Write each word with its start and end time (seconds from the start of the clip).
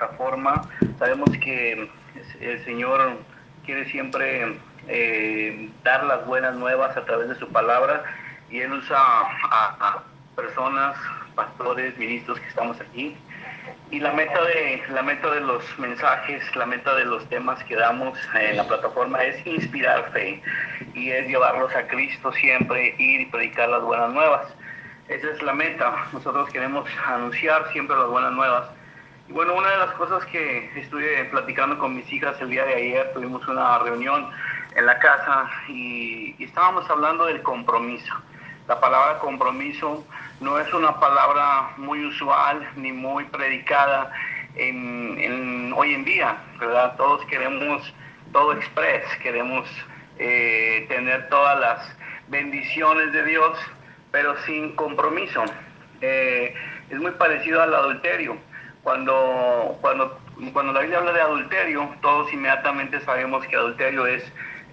plataforma. 0.00 0.62
Sabemos 0.98 1.28
que 1.42 1.88
el 2.40 2.64
Señor 2.64 3.18
quiere 3.64 3.84
siempre 3.90 4.58
eh, 4.88 5.70
dar 5.84 6.04
las 6.04 6.26
buenas 6.26 6.54
nuevas 6.56 6.96
a 6.96 7.04
través 7.04 7.28
de 7.28 7.34
su 7.36 7.48
palabra 7.48 8.02
y 8.50 8.60
Él 8.60 8.72
usa 8.72 8.96
a, 8.98 10.02
personas, 10.34 10.96
pastores, 11.34 11.96
ministros 11.98 12.40
que 12.40 12.48
estamos 12.48 12.80
aquí. 12.80 13.16
Y 13.90 14.00
la 14.00 14.12
meta, 14.12 14.42
de, 14.42 14.82
la 14.90 15.02
meta 15.02 15.30
de 15.30 15.40
los 15.40 15.62
mensajes, 15.78 16.42
la 16.56 16.64
meta 16.64 16.94
de 16.94 17.04
los 17.04 17.28
temas 17.28 17.62
que 17.64 17.76
damos 17.76 18.18
en 18.34 18.56
la 18.56 18.66
plataforma 18.66 19.22
es 19.22 19.46
inspirar 19.46 20.10
fe 20.12 20.40
y 20.94 21.10
es 21.10 21.26
llevarlos 21.28 21.74
a 21.74 21.86
Cristo 21.88 22.32
siempre, 22.32 22.94
ir 22.98 23.20
y 23.22 23.26
predicar 23.26 23.68
las 23.68 23.82
buenas 23.82 24.10
nuevas. 24.12 24.46
Esa 25.08 25.28
es 25.30 25.42
la 25.42 25.52
meta. 25.52 26.06
Nosotros 26.12 26.48
queremos 26.50 26.88
anunciar 27.06 27.70
siempre 27.72 27.96
las 27.96 28.06
buenas 28.06 28.32
nuevas. 28.32 28.68
Bueno, 29.32 29.54
una 29.54 29.70
de 29.70 29.78
las 29.78 29.92
cosas 29.92 30.26
que 30.26 30.72
estuve 30.74 31.24
platicando 31.26 31.78
con 31.78 31.94
mis 31.94 32.12
hijas 32.12 32.40
el 32.40 32.50
día 32.50 32.64
de 32.64 32.74
ayer, 32.74 33.12
tuvimos 33.14 33.46
una 33.46 33.78
reunión 33.78 34.28
en 34.74 34.86
la 34.86 34.98
casa 34.98 35.48
y, 35.68 36.34
estábamos 36.42 36.90
hablando 36.90 37.26
del 37.26 37.40
compromiso. 37.42 38.12
La 38.66 38.80
palabra 38.80 39.20
compromiso 39.20 40.04
no 40.40 40.58
es 40.58 40.74
una 40.74 40.98
palabra 40.98 41.70
muy 41.76 42.04
usual 42.06 42.68
ni 42.74 42.90
muy 42.90 43.22
predicada 43.26 44.12
en, 44.56 45.72
hoy 45.76 45.94
en 45.94 46.04
día, 46.04 46.36
¿verdad? 46.58 46.96
Todos 46.96 47.24
queremos 47.26 47.94
todo 48.32 48.52
express, 48.54 49.04
queremos 49.22 49.68
eh, 50.18 50.86
tener 50.88 51.28
todas 51.28 51.56
las 51.60 51.96
bendiciones 52.26 53.12
de 53.12 53.24
Dios, 53.26 53.56
pero 54.10 54.36
sin 54.42 54.74
compromiso. 54.74 55.44
Eh, 56.00 56.52
es 56.90 56.98
muy 56.98 57.12
parecido 57.12 57.62
al 57.62 57.72
adulterio. 57.72 58.49
Cuando, 58.82 59.78
cuando, 59.80 60.18
cuando 60.52 60.72
la 60.72 60.80
Biblia 60.80 60.98
habla 60.98 61.12
de 61.12 61.20
adulterio, 61.20 61.94
todos 62.00 62.32
inmediatamente 62.32 63.00
sabemos 63.02 63.46
que 63.46 63.56
adulterio 63.56 64.06
es 64.06 64.24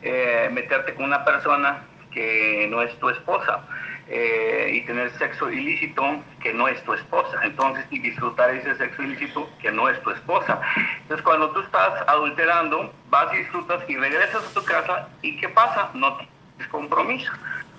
eh, 0.01 0.49
meterte 0.51 0.93
con 0.95 1.05
una 1.05 1.25
persona 1.25 1.83
que 2.11 2.67
no 2.69 2.81
es 2.81 2.97
tu 2.99 3.09
esposa 3.09 3.61
eh, 4.07 4.71
y 4.73 4.85
tener 4.85 5.11
sexo 5.17 5.51
ilícito 5.51 6.23
que 6.41 6.53
no 6.53 6.67
es 6.67 6.81
tu 6.83 6.93
esposa. 6.93 7.39
Entonces, 7.43 7.85
y 7.91 7.99
disfrutar 7.99 8.51
ese 8.51 8.75
sexo 8.75 9.03
ilícito 9.03 9.49
que 9.61 9.71
no 9.71 9.89
es 9.89 10.01
tu 10.01 10.11
esposa. 10.11 10.61
Entonces, 11.01 11.23
cuando 11.23 11.51
tú 11.51 11.59
estás 11.59 12.07
adulterando, 12.07 12.93
vas 13.09 13.33
y 13.33 13.37
disfrutas 13.37 13.83
y 13.89 13.97
regresas 13.97 14.43
a 14.49 14.53
tu 14.53 14.63
casa 14.63 15.09
y 15.21 15.37
¿qué 15.37 15.49
pasa? 15.49 15.89
No 15.93 16.17
tienes 16.17 16.71
compromiso. 16.71 17.31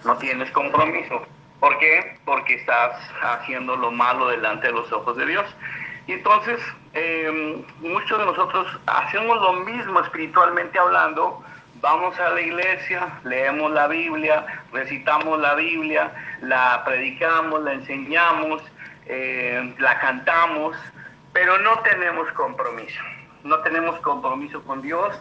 No 0.05 0.17
tienes 0.19 0.51
compromiso. 0.51 1.27
¿Por 1.61 1.79
qué? 1.79 2.19
Porque 2.25 2.55
estás 2.55 2.97
haciendo 3.23 3.77
lo 3.77 3.91
malo 3.91 4.29
delante 4.29 4.69
de 4.69 4.73
los 4.75 4.93
ojos 4.93 5.17
de 5.17 5.27
Dios. 5.27 5.47
Y 6.09 6.14
entonces, 6.14 6.59
em, 6.95 7.62
muchos 7.81 8.19
de 8.19 8.25
nosotros 8.25 8.67
hacemos 8.87 9.42
lo 9.42 9.53
mismo 9.64 10.01
espiritualmente 10.01 10.78
hablando. 10.78 11.45
Vamos 11.83 12.19
a 12.19 12.31
la 12.31 12.41
iglesia, 12.41 13.20
leemos 13.25 13.70
la 13.73 13.89
Biblia, 13.89 14.47
recitamos 14.73 15.39
la 15.39 15.55
Biblia, 15.55 16.11
la 16.41 16.83
predicamos, 16.87 17.62
la 17.62 17.75
enseñamos, 17.75 18.62
em, 19.05 19.75
la 19.78 20.00
cantamos, 20.00 20.75
pero 21.34 21.59
no 21.59 21.78
tenemos 21.81 22.27
compromiso. 22.33 23.03
No 23.45 23.59
tenemos 23.59 24.00
compromiso 24.00 24.62
con 24.62 24.81
Dios 24.81 25.15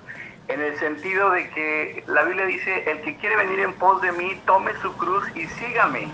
en 0.47 0.61
el 0.61 0.77
sentido 0.79 1.31
de 1.31 1.49
que 1.49 2.03
la 2.07 2.23
Biblia 2.23 2.45
dice, 2.45 2.89
el 2.89 3.01
que 3.01 3.17
quiere 3.17 3.35
venir 3.35 3.59
en 3.59 3.73
pos 3.73 4.01
de 4.01 4.13
mí, 4.13 4.41
tome 4.45 4.71
su 4.81 4.95
cruz 4.95 5.25
y 5.35 5.47
sígame 5.47 6.07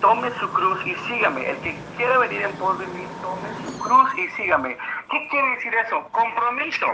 tome 0.00 0.30
su 0.38 0.50
cruz 0.52 0.78
y 0.86 0.94
sígame. 1.08 1.50
El 1.50 1.56
que 1.58 1.78
quiera 1.96 2.18
venir 2.18 2.42
en 2.42 2.52
pos 2.52 2.78
de 2.78 2.86
mí, 2.88 3.06
tome 3.22 3.48
su 3.64 3.78
cruz 3.78 4.10
y 4.18 4.28
sígame. 4.30 4.76
¿Qué 5.10 5.28
quiere 5.28 5.50
decir 5.50 5.74
eso? 5.74 6.08
Compromiso. 6.10 6.86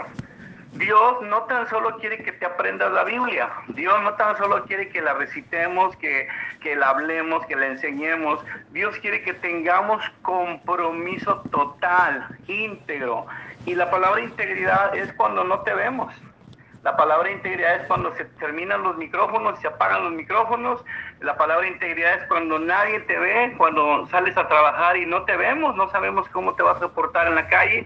Dios 0.73 1.21
no 1.23 1.43
tan 1.43 1.67
solo 1.69 1.97
quiere 1.97 2.21
que 2.21 2.33
te 2.33 2.45
aprendas 2.45 2.91
la 2.91 3.03
Biblia, 3.03 3.49
Dios 3.69 3.99
no 4.03 4.13
tan 4.13 4.37
solo 4.37 4.63
quiere 4.65 4.89
que 4.89 5.01
la 5.01 5.13
recitemos, 5.15 5.95
que, 5.95 6.27
que 6.61 6.75
la 6.75 6.89
hablemos, 6.89 7.43
que 7.47 7.55
la 7.55 7.67
enseñemos, 7.67 8.39
Dios 8.71 8.95
quiere 8.99 9.23
que 9.23 9.33
tengamos 9.33 10.03
compromiso 10.21 11.41
total, 11.51 12.27
íntegro. 12.47 13.25
Y 13.65 13.73
la 13.73 13.89
palabra 13.89 14.21
integridad 14.21 14.95
es 14.95 15.11
cuando 15.13 15.43
no 15.43 15.61
te 15.61 15.73
vemos. 15.73 16.13
La 16.87 16.95
palabra 16.95 17.29
integridad 17.29 17.81
es 17.81 17.87
cuando 17.87 18.15
se 18.15 18.23
terminan 18.39 18.81
los 18.81 18.95
micrófonos, 18.95 19.59
se 19.59 19.67
apagan 19.67 20.05
los 20.05 20.13
micrófonos. 20.13 20.85
La 21.19 21.35
palabra 21.35 21.67
integridad 21.67 22.13
es 22.13 22.27
cuando 22.29 22.59
nadie 22.59 23.01
te 23.01 23.19
ve, 23.19 23.53
cuando 23.57 24.07
sales 24.07 24.37
a 24.37 24.47
trabajar 24.47 24.95
y 24.95 25.05
no 25.05 25.23
te 25.23 25.35
vemos, 25.35 25.75
no 25.75 25.89
sabemos 25.89 26.29
cómo 26.29 26.55
te 26.55 26.63
vas 26.63 26.77
a 26.77 26.79
soportar 26.79 27.27
en 27.27 27.35
la 27.35 27.45
calle. 27.47 27.85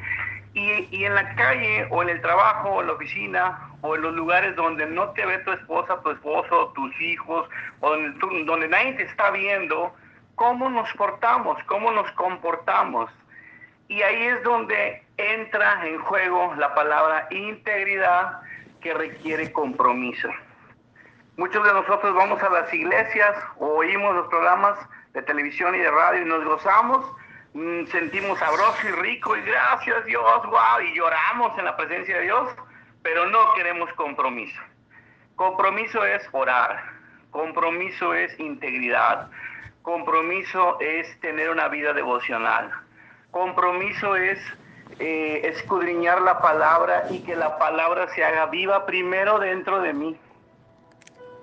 Y, 0.54 1.04
en 1.04 1.16
la 1.16 1.34
calle 1.34 1.88
o 1.90 2.04
en 2.04 2.10
el 2.10 2.22
trabajo 2.22 2.70
o 2.70 2.82
en 2.82 2.88
la 2.88 2.94
oficina 2.94 3.72
o 3.82 3.96
en 3.96 4.04
los 4.04 4.14
lugares 4.14 4.56
donde 4.56 4.86
no 4.86 5.10
te 5.14 5.26
ve 5.26 5.40
tu 5.40 5.52
esposa, 5.52 6.00
tu 6.04 6.12
esposo, 6.12 6.72
tus 6.76 7.02
hijos, 7.02 7.50
o 7.80 7.90
donde, 7.90 8.44
donde 8.46 8.68
nadie 8.68 8.94
te 8.94 9.04
está 9.06 9.32
viendo, 9.32 9.96
¿cómo 10.36 10.70
nos 10.70 10.94
portamos? 10.94 11.58
¿Cómo 11.64 11.90
nos 11.92 12.12
comportamos? 12.12 13.10
Y 13.88 14.04
ahí 14.04 14.28
es 14.28 14.44
donde 14.44 15.04
entra 15.18 15.88
en 15.88 15.98
juego 16.02 16.54
la 16.56 16.76
palabra 16.76 17.28
integridad 17.32 18.42
que 18.82 18.94
requiere 18.94 19.52
compromiso. 19.52 20.30
Muchos 21.38 21.66
de 21.66 21.74
nosotros 21.74 22.14
vamos 22.14 22.42
a 22.44 22.50
las 22.50 22.74
iglesias 22.74 23.36
oímos 23.58 24.16
los 24.16 24.28
programas 24.28 24.78
de 25.14 25.22
televisión 25.22 25.74
y 25.76 25.80
de 25.80 25.90
radio 25.90 26.22
y 26.22 26.26
nos 26.26 26.44
gozamos, 26.44 27.06
mm, 27.54 27.86
sentimos 27.86 28.38
sabroso 28.40 28.88
y 28.88 28.92
rico 28.92 29.36
y 29.38 29.42
gracias 29.42 30.06
Dios, 30.06 30.46
wow, 30.46 30.82
y 30.86 30.94
lloramos 30.96 31.58
en 31.58 31.66
la 31.66 31.78
presencia 31.78 32.18
de 32.18 32.24
Dios, 32.24 32.50
pero 33.02 33.28
no 33.30 33.54
queremos 33.54 33.92
compromiso. 33.94 34.62
Compromiso 35.36 36.06
es 36.06 36.28
orar, 36.34 36.84
compromiso 37.32 38.14
es 38.14 38.38
integridad, 38.40 39.30
compromiso 39.82 40.80
es 40.80 41.20
tener 41.22 41.50
una 41.50 41.68
vida 41.70 41.94
devocional, 41.94 42.72
compromiso 43.32 44.16
es 44.16 44.40
eh, 45.00 45.42
escudriñar 45.44 46.22
la 46.22 46.40
palabra 46.40 47.06
y 47.10 47.20
que 47.20 47.36
la 47.36 47.58
palabra 47.58 48.08
se 48.14 48.24
haga 48.24 48.48
viva 48.48 48.86
primero 48.86 49.40
dentro 49.40 49.82
de 49.82 49.94
mí. 49.94 50.18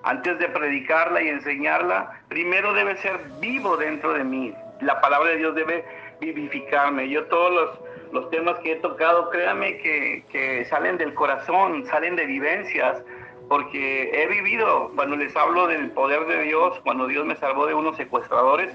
Antes 0.03 0.39
de 0.39 0.49
predicarla 0.49 1.23
y 1.23 1.29
enseñarla, 1.29 2.23
primero 2.29 2.73
debe 2.73 2.97
ser 2.99 3.19
vivo 3.41 3.77
dentro 3.77 4.13
de 4.13 4.25
mí. 4.25 4.55
La 4.81 5.01
palabra 5.01 5.31
de 5.31 5.37
Dios 5.39 5.55
debe 5.55 5.85
vivificarme. 6.21 7.09
Yo 7.09 7.25
todos 7.27 7.53
los, 7.53 8.13
los 8.13 8.31
temas 8.31 8.59
que 8.61 8.73
he 8.73 8.77
tocado, 8.77 9.29
créanme 9.31 9.79
que, 9.79 10.25
que 10.31 10.65
salen 10.67 10.99
del 10.99 11.15
corazón, 11.15 11.85
salen 11.87 12.17
de 12.17 12.27
vivencias, 12.27 13.03
porque 13.49 14.11
he 14.13 14.27
vivido, 14.29 14.93
cuando 14.95 15.17
les 15.17 15.35
hablo 15.35 15.67
del 15.67 15.91
poder 15.91 16.27
de 16.27 16.43
Dios, 16.43 16.79
cuando 16.85 17.07
Dios 17.07 17.25
me 17.27 17.37
salvó 17.37 17.67
de 17.67 17.75
unos 17.75 17.97
secuestradores, 17.97 18.73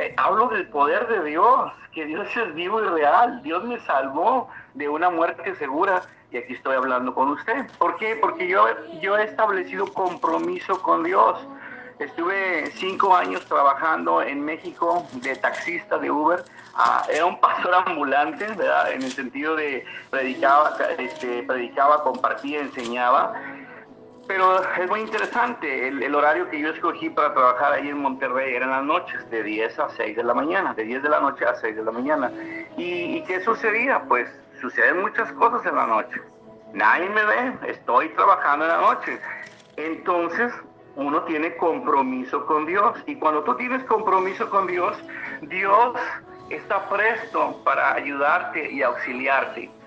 eh, 0.00 0.14
hablo 0.16 0.48
del 0.48 0.66
poder 0.68 1.06
de 1.08 1.22
Dios, 1.24 1.72
que 1.92 2.06
Dios 2.06 2.26
es 2.34 2.54
vivo 2.54 2.82
y 2.82 2.86
real. 2.86 3.42
Dios 3.42 3.62
me 3.64 3.78
salvó 3.80 4.48
de 4.72 4.88
una 4.88 5.10
muerte 5.10 5.54
segura 5.56 6.02
y 6.30 6.38
aquí 6.38 6.54
estoy 6.54 6.76
hablando 6.76 7.14
con 7.14 7.28
usted. 7.28 7.66
¿Por 7.76 7.96
qué? 7.98 8.16
Porque 8.16 8.48
yo, 8.48 8.64
yo 9.02 9.18
he 9.18 9.24
establecido 9.24 9.92
compromiso 9.92 10.80
con 10.80 11.02
Dios. 11.02 11.38
Estuve 11.98 12.70
cinco 12.76 13.14
años 13.14 13.44
trabajando 13.44 14.22
en 14.22 14.42
México 14.42 15.06
de 15.12 15.36
taxista 15.36 15.98
de 15.98 16.10
Uber. 16.10 16.42
Ah, 16.74 17.04
era 17.10 17.26
un 17.26 17.38
pastor 17.38 17.74
ambulante, 17.86 18.46
¿verdad? 18.46 18.92
En 18.92 19.02
el 19.02 19.12
sentido 19.12 19.54
de 19.54 19.84
predicaba, 20.08 20.78
este, 20.96 21.42
predicaba, 21.42 22.02
compartía, 22.02 22.60
enseñaba 22.60 23.34
pero 24.26 24.62
es 24.62 24.88
muy 24.88 25.00
interesante. 25.00 25.88
El, 25.88 26.14
horario 26.14 26.48
que 26.48 26.60
yo 26.60 26.70
escogí 26.70 27.10
para 27.10 27.34
trabajar 27.34 27.72
ahí 27.72 27.88
en 27.88 27.98
Monterrey 27.98 28.54
eran 28.54 28.70
las 28.70 28.84
noches, 28.84 29.28
de 29.30 29.42
10 29.42 29.78
a 29.78 29.88
6 29.90 30.16
de 30.16 30.22
la 30.22 30.34
mañana, 30.34 30.74
de 30.74 30.84
10 30.84 31.02
de 31.02 31.08
la 31.08 31.20
noche 31.20 31.44
a 31.44 31.54
6 31.54 31.76
de 31.76 31.84
la 31.84 31.90
mañana. 31.90 32.30
¿Y, 32.76 33.22
qué 33.22 33.40
sucedía? 33.40 34.02
Pues 34.08 34.28
suceden 34.60 35.00
muchas 35.00 35.32
cosas 35.32 35.66
en 35.66 35.76
la 35.76 35.86
noche. 35.86 36.20
Nadie 36.72 37.08
me 37.08 37.24
ve, 37.24 37.58
estoy 37.66 38.08
trabajando 38.10 38.66
en 38.66 38.70
la 38.70 38.80
noche. 38.80 39.18
Entonces, 39.76 40.52
uno 40.96 41.22
tiene 41.24 41.56
compromiso 41.56 42.46
con 42.46 42.66
Dios. 42.66 42.98
Y 43.06 43.16
cuando 43.16 43.42
tú 43.44 43.56
tienes 43.56 43.82
compromiso 43.84 44.48
con 44.50 44.66
Dios, 44.66 44.96
Dios 45.42 45.98
está 46.50 46.88
presto 46.88 47.60
para 47.64 47.94
ayudarte 47.94 48.70
y 48.70 48.82
auxiliarte. 48.82 49.79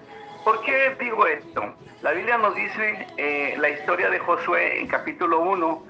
¿Por 0.44 0.62
qué 0.64 0.96
digo 1.00 1.26
esto? 1.26 1.74
La 2.02 2.12
Biblia 2.12 2.38
nos 2.38 2.54
dice 2.54 3.08
eh, 3.16 3.56
la 3.58 3.70
historia 3.70 4.10
de 4.10 4.20
Josué 4.20 4.82
en 4.82 4.88
capítulo 4.88 5.40
1. 5.40 5.84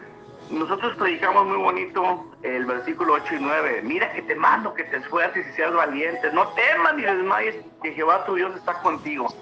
Nosotros 0.51 0.95
predicamos 0.95 1.47
muy 1.47 1.57
bonito 1.57 2.31
el 2.43 2.65
versículo 2.65 3.13
8 3.13 3.35
y 3.35 3.39
9. 3.39 3.81
Mira 3.83 4.13
que 4.13 4.21
te 4.21 4.35
mando 4.35 4.75
que 4.75 4.83
te 4.83 4.97
esfuerces 4.97 5.47
y 5.47 5.53
seas 5.53 5.73
valiente. 5.73 6.31
No 6.33 6.49
temas 6.49 6.95
ni 6.95 7.01
desmayes, 7.01 7.55
que 7.81 7.93
Jehová 7.93 8.25
tu 8.25 8.35
Dios 8.35 8.55
está 8.55 8.73
contigo. 8.83 9.33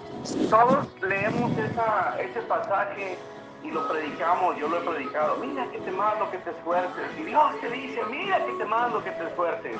Todos 0.48 0.88
leemos 1.02 1.52
ese 1.58 2.40
pasaje 2.48 3.18
y 3.62 3.70
lo 3.70 3.86
predicamos, 3.88 4.56
yo 4.56 4.68
lo 4.68 4.78
he 4.78 4.80
predicado, 4.80 5.36
mira 5.36 5.66
que 5.70 5.78
te 5.78 5.90
mando 5.92 6.30
que 6.30 6.38
te 6.38 6.50
esfuerces. 6.50 7.18
Y 7.18 7.24
Dios 7.24 7.60
te 7.60 7.70
dice, 7.70 8.00
mira 8.10 8.44
que 8.44 8.52
te 8.52 8.64
mando 8.64 9.02
que 9.04 9.10
te 9.12 9.24
esfuerces. 9.24 9.76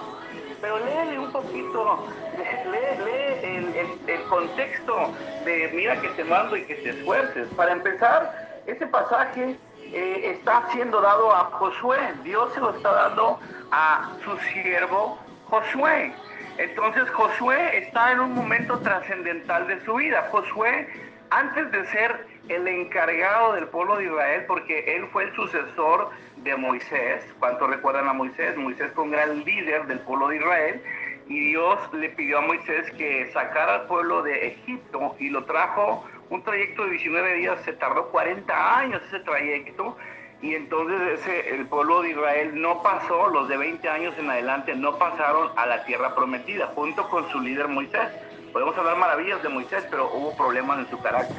Pero 0.61 0.79
léele 0.79 1.19
un 1.19 1.32
poquito, 1.32 2.06
lee, 2.37 3.40
el, 3.43 3.99
el, 4.06 4.23
contexto 4.25 5.12
de 5.44 5.70
mira 5.75 6.00
que 6.00 6.08
te 6.11 6.25
mando 6.25 6.56
y 6.56 6.64
que 6.64 6.76
te 6.76 6.90
esfuerces. 6.90 7.49
Para 7.56 7.73
empezar, 7.73 8.61
ese 8.67 8.87
pasaje 8.87 9.56
eh, 9.93 10.31
está 10.37 10.69
siendo 10.70 11.00
dado 11.00 11.34
a 11.34 11.44
Josué. 11.52 11.99
Dios 12.23 12.52
se 12.55 12.61
lo 12.61 12.70
está 12.70 12.93
dando 12.93 13.40
a 13.73 14.12
su 14.25 14.38
siervo 14.52 15.19
Josué. 15.50 16.14
Entonces 16.58 17.11
Josué 17.11 17.79
está 17.79 18.12
en 18.12 18.20
un 18.20 18.34
momento 18.34 18.79
trascendental 18.79 19.67
de 19.67 19.84
su 19.84 19.94
vida. 19.94 20.29
Josué, 20.31 20.88
antes 21.31 21.70
de 21.73 21.87
ser 21.88 22.31
el 22.49 22.67
encargado 22.67 23.55
del 23.55 23.69
pueblo 23.69 23.97
de 23.97 24.05
Israel, 24.05 24.44
porque 24.47 24.97
él 24.97 25.06
fue 25.12 25.25
el 25.25 25.35
sucesor 25.35 26.11
de 26.37 26.56
Moisés, 26.56 27.25
¿cuánto 27.39 27.67
recuerdan 27.67 28.09
a 28.09 28.12
Moisés? 28.12 28.56
Moisés 28.56 28.93
fue 28.94 29.05
un 29.05 29.12
gran 29.12 29.44
líder 29.44 29.87
del 29.87 30.00
pueblo 30.00 30.29
de 30.29 30.37
Israel 30.37 30.83
y 31.29 31.41
Dios 31.50 31.79
le 31.93 32.09
pidió 32.11 32.39
a 32.39 32.41
Moisés 32.43 32.91
que 32.93 33.31
sacara 33.33 33.75
al 33.75 33.87
pueblo 33.87 34.23
de 34.23 34.49
Egipto 34.49 35.15
y 35.19 35.31
lo 35.31 35.44
trajo 35.44 36.05
un 36.31 36.43
trayecto 36.43 36.85
de 36.85 36.91
19 36.93 37.35
días, 37.35 37.61
se 37.65 37.75
tardó 37.75 38.09
40 38.09 38.79
años 38.79 39.03
ese 39.06 39.21
trayecto 39.21 39.97
y 40.41 40.56
entonces 40.56 41.21
el 41.47 41.67
pueblo 41.67 42.03
de 42.03 42.11
Israel 42.11 42.61
no 42.61 42.83
pasó, 42.83 43.29
los 43.29 43.49
de 43.49 43.56
20 43.56 43.89
años 43.89 44.15
en 44.19 44.29
adelante 44.29 44.75
no 44.75 44.99
pasaron 44.99 45.50
a 45.56 45.67
la 45.67 45.85
tierra 45.85 46.17
prometida, 46.17 46.67
junto 46.75 47.09
con 47.09 47.29
su 47.31 47.41
líder 47.41 47.69
Moisés. 47.69 48.09
Podemos 48.52 48.76
hablar 48.76 48.96
maravillas 48.96 49.43
de 49.43 49.49
Moisés, 49.49 49.84
pero 49.90 50.12
hubo 50.12 50.37
problemas 50.37 50.81
en 50.81 50.90
su 50.90 51.00
carácter. 51.00 51.37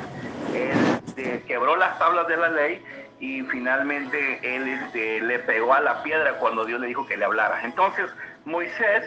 Él 0.54 0.72
este, 1.06 1.44
quebró 1.44 1.76
las 1.76 1.98
tablas 2.00 2.28
de 2.28 2.38
la 2.38 2.50
ley 2.50 2.84
y 3.20 3.42
finalmente 3.44 4.40
él 4.44 4.68
este, 4.68 5.22
le 5.22 5.40
pegó 5.40 5.74
a 5.74 5.80
la 5.80 6.04
piedra 6.04 6.38
cuando 6.40 6.66
Dios 6.66 6.80
le 6.80 6.88
dijo 6.88 7.06
que 7.06 7.18
le 7.18 7.26
hablara. 7.26 7.64
Entonces 7.64 8.10
Moisés 8.46 9.04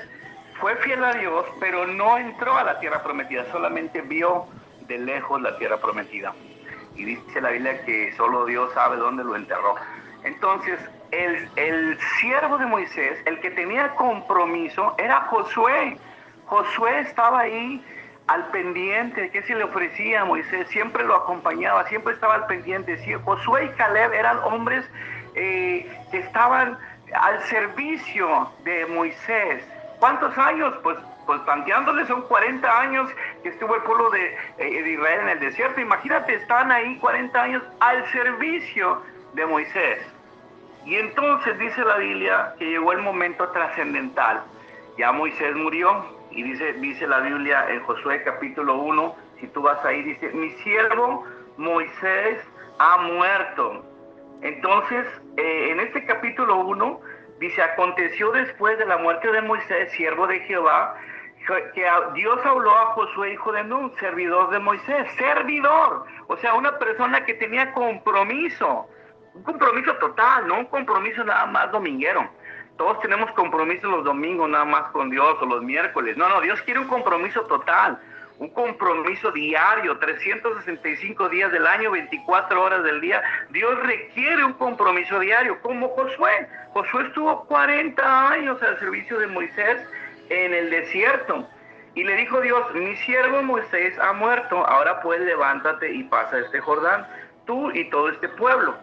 fue 0.61 0.77
fiel 0.77 1.03
a 1.05 1.13
Dios, 1.15 1.45
pero 1.61 1.87
no 1.87 2.17
entró 2.17 2.57
a 2.57 2.65
la 2.65 2.79
tierra 2.79 3.03
prometida, 3.03 3.45
solamente 3.51 4.01
vio 4.01 4.47
de 4.87 4.99
lejos 4.99 5.43
la 5.43 5.59
tierra 5.59 5.79
prometida 5.79 6.33
y 6.97 7.05
dice 7.05 7.41
la 7.41 7.51
Biblia 7.51 7.85
que 7.85 8.13
solo 8.17 8.47
Dios 8.47 8.73
sabe 8.73 8.97
dónde 8.97 9.23
lo 9.25 9.37
enterró. 9.37 9.75
Entonces, 10.25 10.79
el, 11.13 11.49
el 11.57 11.99
siervo 12.21 12.59
de 12.59 12.67
Moisés, 12.67 13.19
el 13.27 13.39
que 13.41 13.51
tenía 13.51 13.95
compromiso, 13.95 14.95
era 14.99 15.21
Josué. 15.23 15.99
Josué 16.47 17.01
estaba 17.01 17.41
ahí 17.41 17.85
al 18.27 18.47
pendiente, 18.49 19.31
¿qué 19.31 19.43
se 19.43 19.55
le 19.55 19.65
ofrecía 19.65 20.23
a 20.23 20.25
Moisés? 20.25 20.69
Siempre 20.69 21.05
lo 21.05 21.15
acompañaba, 21.15 21.87
siempre 21.89 22.15
estaba 22.15 22.35
al 22.35 22.47
pendiente. 22.47 22.99
Josué 23.25 23.67
y 23.67 23.69
Caleb 23.77 24.13
eran 24.13 24.39
hombres 24.39 24.85
eh, 25.35 25.89
que 26.11 26.19
estaban 26.19 26.79
al 27.15 27.43
servicio 27.45 28.51
de 28.65 28.87
Moisés. 28.87 29.65
¿Cuántos 30.01 30.37
años? 30.39 30.75
Pues 30.83 30.99
pues 31.27 31.41
planteándole 31.41 32.07
son 32.07 32.23
40 32.23 32.81
años 32.81 33.11
que 33.43 33.49
estuvo 33.49 33.75
el 33.75 33.83
pueblo 33.83 34.15
eh, 34.15 34.37
de, 34.59 34.91
Israel 34.93 35.21
en 35.23 35.29
el 35.31 35.41
desierto. 35.41 35.81
Imagínate, 35.81 36.37
están 36.37 36.71
ahí 36.71 36.97
40 36.99 37.43
años 37.43 37.63
al 37.81 38.09
servicio 38.13 39.03
de 39.35 39.45
Moisés. 39.45 40.07
Y 40.85 40.95
entonces 40.95 41.59
dice 41.59 41.85
la 41.85 41.97
Biblia 41.97 42.55
que 42.59 42.67
llegó 42.67 42.93
el 42.93 43.03
momento 43.03 43.49
trascendental. 43.49 44.45
Ya 44.97 45.11
Moisés 45.11 45.55
murió 45.57 46.16
y 46.37 46.43
dice, 46.43 46.75
dice 46.75 47.07
la 47.07 47.21
Biblia 47.21 47.67
en 47.71 47.83
Josué 47.85 48.23
capítulo 48.23 48.77
1, 48.77 49.17
si 49.41 49.47
tú 49.49 49.63
vas 49.63 49.83
ahí, 49.85 50.03
dice, 50.03 50.31
mi 50.33 50.51
siervo 50.63 51.25
Moisés 51.57 52.39
ha 52.79 52.99
muerto. 52.99 53.83
Entonces, 54.43 55.07
eh, 55.39 55.71
en 55.71 55.81
este 55.81 56.05
capítulo 56.05 56.59
1, 56.59 57.01
dice, 57.41 57.63
aconteció 57.63 58.31
después 58.33 58.79
de 58.79 58.85
la 58.85 58.99
muerte 58.99 59.33
de 59.33 59.41
Moisés, 59.41 59.91
siervo 59.93 60.27
de 60.27 60.41
Jehová, 60.41 60.95
que 61.75 61.87
Dios 62.15 62.45
habló 62.45 62.71
a 62.71 62.87
Josué, 62.87 63.33
hijo 63.33 63.53
de 63.53 63.65
Nun, 63.65 63.95
servidor 63.99 64.51
de 64.51 64.59
Moisés, 64.59 65.07
servidor, 65.17 66.05
o 66.27 66.37
sea, 66.37 66.53
una 66.53 66.79
persona 66.79 67.25
que 67.25 67.33
tenía 67.35 67.73
compromiso, 67.73 68.87
un 69.33 69.43
compromiso 69.43 69.95
total, 69.95 70.49
no 70.49 70.59
un 70.59 70.67
compromiso 70.67 71.25
nada 71.25 71.47
más 71.47 71.73
dominguero. 71.73 72.29
Todos 72.77 73.01
tenemos 73.01 73.31
compromisos 73.33 73.91
los 73.91 74.05
domingos 74.05 74.49
nada 74.51 74.65
más 74.65 74.91
con 74.93 75.11
Dios 75.11 75.37
o 75.41 75.47
los 75.47 75.63
miércoles. 75.63 76.17
No, 76.17 76.29
no, 76.29 76.41
Dios 76.41 76.61
quiere 76.63 76.81
un 76.81 76.89
compromiso 76.89 77.43
total, 77.43 77.99
un 78.39 78.51
compromiso 78.51 79.33
diario, 79.33 79.99
365 79.99 81.29
días 81.31 81.51
del 81.53 81.67
año, 81.67 81.91
24 81.91 82.63
horas 82.63 82.83
del 82.85 83.01
día. 83.01 83.23
Dios 83.51 83.79
requiere 83.83 84.45
un 84.45 84.53
compromiso 84.55 85.19
diario, 85.21 85.59
como 85.63 85.89
Josué. 85.89 86.49
Josué 86.75 87.05
estuvo 87.07 87.45
40 87.47 88.29
años 88.31 88.63
al 88.63 88.79
servicio 88.79 89.19
de 89.19 89.27
Moisés 89.29 89.79
en 90.29 90.53
el 90.53 90.71
desierto. 90.71 91.49
Y 91.95 92.05
le 92.05 92.15
dijo 92.17 92.43
Dios, 92.43 92.75
mi 92.75 92.95
siervo 92.97 93.43
Moisés 93.43 93.99
ha 93.99 94.13
muerto, 94.13 94.67
ahora 94.67 95.01
pues 95.01 95.19
levántate 95.21 95.91
y 95.95 96.05
pasa 96.05 96.39
este 96.41 96.61
Jordán, 96.61 97.07
tú 97.47 97.71
y 97.71 97.89
todo 97.89 98.11
este 98.11 98.29
pueblo, 98.29 98.77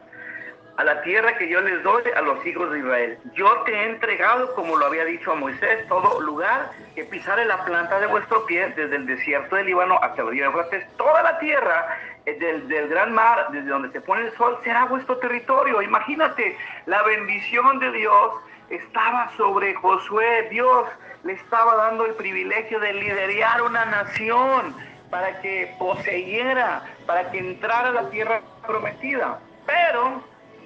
a 0.78 0.84
la 0.84 1.02
tierra 1.04 1.38
que 1.38 1.48
yo 1.48 1.62
les 1.62 1.84
doy 1.84 2.04
a 2.16 2.22
los 2.22 2.46
hijos 2.46 2.72
de 2.72 2.80
Israel. 2.80 3.18
Yo 3.34 3.48
te 3.66 3.74
he 3.74 3.90
entregado, 3.90 4.54
como 4.56 4.76
lo 4.76 4.86
había 4.86 5.06
dicho 5.06 5.32
a 5.32 5.36
Moisés, 5.36 5.88
todo 5.88 6.20
lugar 6.22 6.72
que 6.96 7.04
pisare 7.04 7.46
la 7.46 7.64
planta 7.64 8.00
de 8.00 8.08
vuestro 8.08 8.46
pie, 8.46 8.70
desde 8.76 8.96
el 8.96 9.06
desierto 9.06 9.56
del 9.56 9.68
Líbano 9.68 10.00
hasta 10.02 10.24
el 10.24 10.30
río 10.30 10.46
Eufrates, 10.46 10.86
toda 10.98 11.22
la 11.22 11.38
tierra 11.40 11.98
eh, 12.26 12.38
del, 12.40 12.68
del, 12.68 12.88
gran 12.88 13.14
mar, 13.14 13.48
desde 13.52 13.70
donde 13.70 13.92
se 13.92 14.02
pone 14.02 14.26
el 14.26 14.32
sol, 14.36 14.58
será 14.64 14.86
vuestro 14.86 15.18
territorio. 15.18 15.82
Imagínate, 15.82 16.58
la 16.88 17.04
bendición 17.04 17.80
de 17.80 17.92
Dios 17.92 18.32
estaba 18.70 19.32
sobre 19.38 19.76
Josué. 19.76 20.48
Dios 20.50 20.88
le 21.24 21.34
estaba 21.34 21.76
dando 21.76 22.06
el 22.06 22.16
privilegio 22.16 22.80
de 22.80 22.94
liderar 22.94 23.62
una 23.62 23.86
nación 23.86 24.76
para 25.12 25.40
que 25.42 25.76
poseyera, 25.78 26.84
para 27.06 27.30
que 27.30 27.38
entrara 27.38 27.90
a 27.90 27.92
la 27.92 28.10
tierra 28.10 28.42
prometida. 28.66 29.40
Pero 29.68 30.24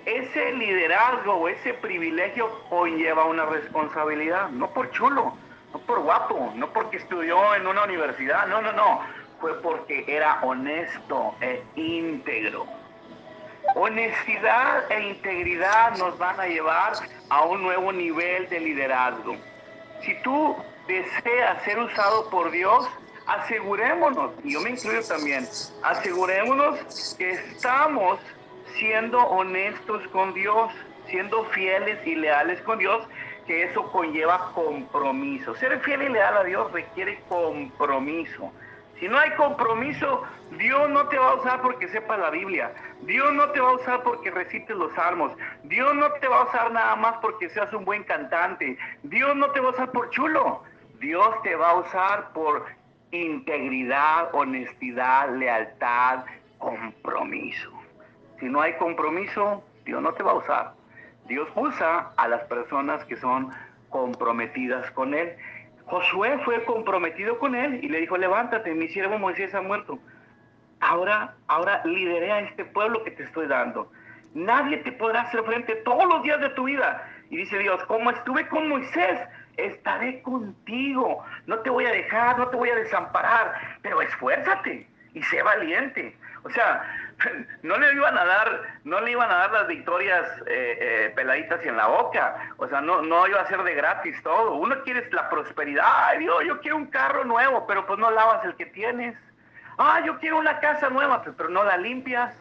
ese 0.08 0.54
liderazgo 0.54 1.34
o 1.34 1.50
ese 1.50 1.74
privilegio 1.74 2.50
conlleva 2.70 3.26
una 3.26 3.46
responsabilidad, 3.46 4.48
no 4.50 4.70
por 4.70 4.90
chulo, 4.92 5.34
no 5.74 5.80
por 5.80 6.00
guapo, 6.00 6.54
no 6.56 6.72
porque 6.72 6.96
estudió 6.96 7.54
en 7.56 7.68
una 7.68 7.84
universidad, 7.84 8.48
no, 8.48 8.62
no, 8.62 8.72
no, 8.72 9.02
fue 9.42 9.62
porque 9.62 10.06
era 10.08 10.40
honesto 10.44 11.36
e 11.42 11.62
íntegro. 11.76 12.66
Honestidad 13.76 14.90
e 14.90 15.10
integridad 15.10 15.98
nos 15.98 16.18
van 16.18 16.40
a 16.40 16.48
llevar 16.48 16.94
a 17.30 17.44
un 17.44 17.62
nuevo 17.62 17.92
nivel 17.92 18.48
de 18.48 18.62
liderazgo. 18.62 19.36
Si 20.04 20.14
tú 20.22 20.56
deseas 20.88 21.62
ser 21.64 21.80
usado 21.80 22.30
por 22.30 22.50
Dios, 22.52 22.88
asegurémonos, 23.26 24.32
y 24.46 24.54
yo 24.54 24.62
me 24.62 24.70
incluyo 24.70 25.04
también, 25.04 25.46
asegurémonos 25.84 27.16
que 27.18 27.32
estamos 27.32 28.22
siendo 28.78 29.20
honestos 29.20 30.08
con 30.10 30.34
Dios, 30.34 30.72
siendo 31.08 31.44
fieles 31.46 32.00
y 32.06 32.16
leales 32.16 32.62
con 32.62 32.80
Dios, 32.80 33.08
que 33.46 33.64
eso 33.64 33.92
conlleva 33.92 34.52
compromiso. 34.54 35.56
Ser 35.56 35.80
fiel 35.82 36.04
y 36.04 36.10
leal 36.10 36.38
a 36.38 36.44
Dios 36.44 36.72
requiere 36.72 37.20
compromiso. 37.30 38.52
Si 39.00 39.08
no 39.08 39.18
hay 39.18 39.30
compromiso, 39.32 40.24
Dios 40.58 40.90
no 40.90 41.08
te 41.08 41.18
va 41.18 41.32
a 41.32 41.36
usar 41.36 41.62
porque 41.62 41.88
sepa 41.90 42.18
la 42.18 42.32
Biblia. 42.32 42.74
Dios 43.02 43.32
no 43.34 43.50
te 43.52 43.60
va 43.60 43.70
a 43.70 43.76
usar 43.76 44.02
porque 44.04 44.32
recites 44.32 44.76
los 44.76 44.92
salmos. 44.94 45.32
Dios 45.64 45.94
no 45.96 46.12
te 46.14 46.28
va 46.28 46.42
a 46.42 46.46
usar 46.46 46.72
nada 46.72 46.96
más 46.96 47.18
porque 47.22 47.50
seas 47.50 47.72
un 47.74 47.86
buen 47.86 48.04
cantante. 48.04 48.78
Dios 49.04 49.36
no 49.36 49.52
te 49.52 49.60
va 49.60 49.70
a 49.70 49.72
usar 49.72 49.92
por 49.92 50.10
chulo. 50.10 50.64
Dios 51.00 51.42
te 51.44 51.56
va 51.56 51.72
a 51.72 51.76
usar 51.76 52.34
por 52.34 52.66
integridad, 53.12 54.34
honestidad, 54.34 55.30
lealtad, 55.36 56.26
compromiso. 56.58 57.77
Si 58.40 58.46
no 58.48 58.62
hay 58.62 58.74
compromiso, 58.74 59.64
Dios 59.86 60.02
no 60.02 60.14
te 60.14 60.24
va 60.24 60.32
a 60.32 60.36
usar. 60.36 60.74
Dios 61.28 61.48
usa 61.56 62.12
a 62.16 62.28
las 62.28 62.44
personas 62.44 63.04
que 63.06 63.18
son 63.18 63.52
comprometidas 63.90 64.90
con 64.92 65.14
Él. 65.14 65.36
Josué 65.86 66.38
fue 66.46 66.64
comprometido 66.66 67.40
con 67.40 67.56
Él 67.56 67.84
y 67.84 67.90
le 67.90 68.02
dijo, 68.02 68.18
levántate, 68.18 68.74
mi 68.74 68.88
siervo 68.90 69.18
Moisés 69.18 69.54
ha 69.56 69.62
muerto. 69.62 70.00
Ahora, 70.80 71.36
ahora 71.48 71.82
lideré 71.86 72.32
a 72.32 72.40
este 72.42 72.66
pueblo 72.66 73.04
que 73.04 73.12
te 73.12 73.24
estoy 73.24 73.48
dando. 73.48 73.92
Nadie 74.34 74.78
te 74.78 74.92
podrá 74.92 75.22
hacer 75.22 75.44
frente 75.44 75.76
todos 75.78 76.06
los 76.06 76.22
días 76.24 76.40
de 76.40 76.50
tu 76.50 76.66
vida. 76.66 77.04
Y 77.30 77.38
dice 77.38 77.58
Dios, 77.58 77.84
como 77.86 78.12
estuve 78.12 78.48
con 78.48 78.70
Moisés, 78.70 79.20
estaré 79.58 80.22
contigo. 80.22 81.24
No 81.48 81.60
te 81.60 81.70
voy 81.70 81.86
a 81.86 81.92
dejar, 81.92 82.38
no 82.38 82.48
te 82.48 82.56
voy 82.56 82.70
a 82.70 82.76
desamparar, 82.76 83.54
pero 83.82 84.02
esfuérzate 84.02 84.88
y 85.14 85.24
sé 85.24 85.42
valiente. 85.42 86.16
O 86.44 86.50
sea, 86.50 86.84
no 87.64 87.78
le 87.78 87.94
iban 87.94 88.18
a 88.18 88.26
dar, 88.26 88.62
no 88.84 89.00
le 89.02 89.12
iban 89.12 89.30
a 89.32 89.36
dar 89.36 89.52
las 89.52 89.68
victorias 89.68 90.26
eh, 90.46 90.78
eh, 90.80 91.14
peladitas 91.16 91.64
y 91.66 91.68
en 91.68 91.78
la 91.78 91.88
boca. 91.88 92.54
O 92.58 92.68
sea, 92.68 92.82
no, 92.82 93.02
no 93.02 93.28
iba 93.28 93.42
a 93.42 93.48
ser 93.48 93.64
de 93.64 93.74
gratis 93.76 94.16
todo. 94.24 94.56
Uno 94.56 94.84
quiere 94.84 95.10
la 95.12 95.30
prosperidad. 95.30 95.86
Ay, 95.86 96.20
Dios, 96.20 96.44
yo 96.46 96.60
quiero 96.62 96.78
un 96.78 96.88
carro 96.88 97.24
nuevo, 97.24 97.66
pero 97.68 97.86
pues 97.86 98.00
no 98.00 98.12
lavas 98.12 98.44
el 98.46 98.56
que 98.56 98.68
tienes. 98.68 99.16
Ah, 99.78 100.02
yo 100.06 100.18
quiero 100.20 100.38
una 100.38 100.60
casa 100.60 100.90
nueva, 100.90 101.24
pero 101.38 101.50
no 101.50 101.64
la 101.64 101.78
limpias. 101.78 102.34